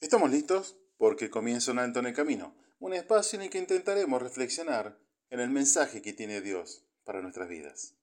[0.00, 4.22] Estamos listos porque comienza un alto en el camino, un espacio en el que intentaremos
[4.22, 4.96] reflexionar
[5.28, 7.96] en el mensaje que tiene Dios para nuestras vidas.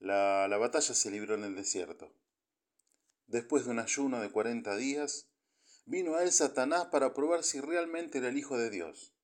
[0.00, 2.12] La, la batalla se libró en el desierto.
[3.28, 5.28] Después de un ayuno de 40 días,
[5.86, 9.14] vino a él Satanás para probar si realmente era el Hijo de Dios.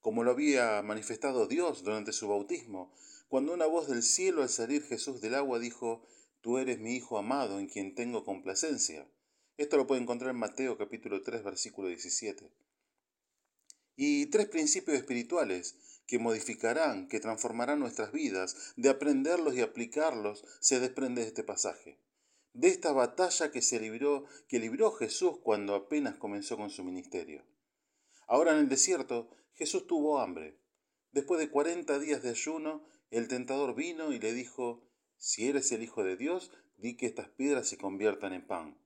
[0.00, 2.94] Como lo había manifestado Dios durante su bautismo,
[3.26, 6.06] cuando una voz del cielo al salir Jesús del agua dijo,
[6.40, 9.08] Tú eres mi Hijo amado en quien tengo complacencia.
[9.56, 12.50] Esto lo puede encontrar en Mateo capítulo 3 versículo 17.
[13.94, 20.80] Y tres principios espirituales que modificarán, que transformarán nuestras vidas, de aprenderlos y aplicarlos, se
[20.80, 22.00] desprende de este pasaje.
[22.52, 27.44] De esta batalla que se libró, que libró Jesús cuando apenas comenzó con su ministerio.
[28.26, 30.58] Ahora en el desierto, Jesús tuvo hambre.
[31.12, 34.82] Después de cuarenta días de ayuno, el tentador vino y le dijo,
[35.16, 38.83] Si eres el Hijo de Dios, di que estas piedras se conviertan en pan.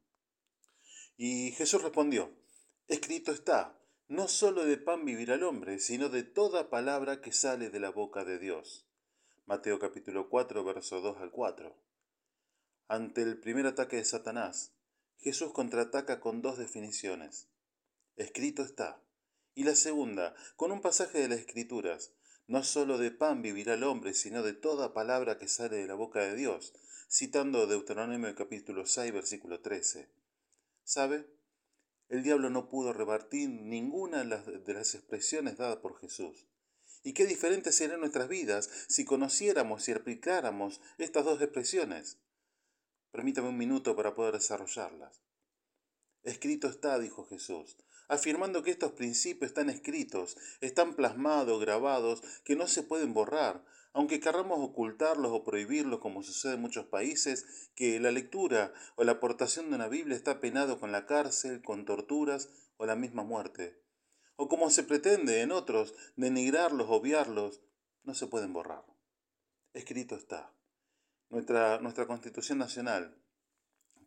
[1.20, 2.30] Y Jesús respondió,
[2.86, 7.70] escrito está, no solo de pan vivirá el hombre, sino de toda palabra que sale
[7.70, 8.86] de la boca de Dios.
[9.44, 11.76] Mateo capítulo 4, verso 2 al 4.
[12.86, 14.74] Ante el primer ataque de Satanás,
[15.18, 17.48] Jesús contraataca con dos definiciones.
[18.14, 19.02] Escrito está.
[19.56, 22.12] Y la segunda, con un pasaje de las Escrituras,
[22.46, 25.94] no solo de pan vivirá el hombre, sino de toda palabra que sale de la
[25.94, 26.74] boca de Dios,
[27.10, 30.17] citando Deuteronomio capítulo 6, versículo 13.
[30.88, 31.26] ¿Sabe?
[32.08, 36.46] El diablo no pudo rebatir ninguna de las expresiones dadas por Jesús.
[37.02, 42.16] ¿Y qué diferentes serían nuestras vidas si conociéramos y aplicáramos estas dos expresiones?
[43.10, 45.20] Permítame un minuto para poder desarrollarlas.
[46.22, 47.76] Escrito está, dijo Jesús,
[48.08, 54.20] afirmando que estos principios están escritos, están plasmados, grabados, que no se pueden borrar, aunque
[54.20, 59.70] querramos ocultarlos o prohibirlos como sucede en muchos países, que la lectura o la aportación
[59.70, 63.82] de una Biblia está penado con la cárcel, con torturas o la misma muerte.
[64.36, 67.60] O como se pretende en otros, denigrarlos, obviarlos,
[68.04, 68.84] no se pueden borrar.
[69.74, 70.54] Escrito está.
[71.28, 73.20] Nuestra, nuestra Constitución Nacional,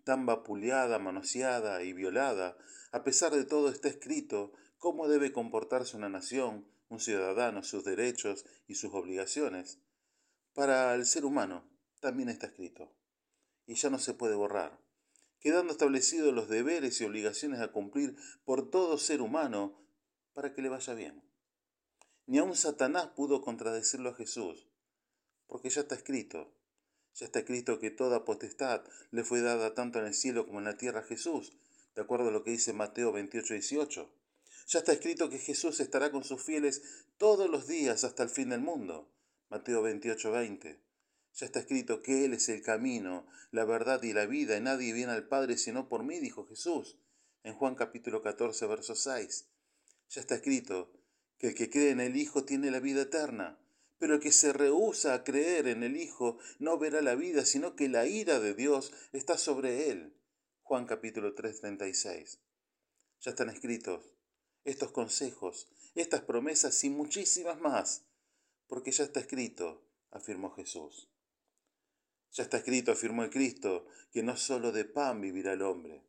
[0.04, 2.58] tan vapuleada, manoseada y violada,
[2.92, 8.46] a pesar de todo está escrito cómo debe comportarse una nación, un ciudadano, sus derechos
[8.68, 9.80] y sus obligaciones.
[10.54, 11.70] Para el ser humano
[12.00, 12.94] también está escrito.
[13.66, 14.82] Y ya no se puede borrar,
[15.40, 19.82] quedando establecidos los deberes y obligaciones a cumplir por todo ser humano
[20.34, 21.24] para que le vaya bien.
[22.26, 24.68] Ni aun Satanás pudo contradecirlo a Jesús,
[25.48, 26.54] porque ya está escrito.
[27.16, 30.66] Ya está escrito que toda potestad le fue dada tanto en el cielo como en
[30.66, 31.54] la tierra a Jesús,
[31.96, 34.10] de acuerdo a lo que dice Mateo 28, 18.
[34.68, 36.82] Ya está escrito que Jesús estará con sus fieles
[37.18, 39.12] todos los días hasta el fin del mundo.
[39.50, 40.80] Mateo 28, 20.
[41.34, 44.94] Ya está escrito que Él es el camino, la verdad y la vida, y nadie
[44.94, 46.98] viene al Padre sino por mí, dijo Jesús,
[47.44, 49.46] en Juan capítulo 14, verso 6.
[50.10, 50.92] Ya está escrito
[51.38, 53.58] que el que cree en el Hijo tiene la vida eterna,
[54.02, 57.76] pero el que se rehúsa a creer en el Hijo no verá la vida, sino
[57.76, 60.18] que la ira de Dios está sobre él.
[60.64, 62.42] Juan capítulo 3, 36.
[63.20, 64.16] Ya están escritos
[64.64, 68.08] estos consejos, estas promesas y muchísimas más,
[68.66, 71.12] porque ya está escrito, afirmó Jesús.
[72.32, 76.08] Ya está escrito, afirmó el Cristo, que no solo de pan vivirá el hombre,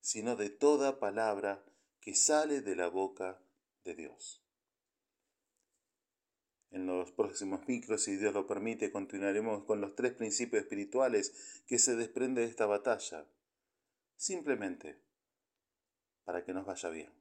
[0.00, 1.64] sino de toda palabra
[2.00, 3.42] que sale de la boca
[3.82, 4.41] de Dios.
[6.72, 11.78] En los próximos micros, si Dios lo permite, continuaremos con los tres principios espirituales que
[11.78, 13.26] se desprenden de esta batalla,
[14.16, 14.98] simplemente
[16.24, 17.12] para que nos vaya bien.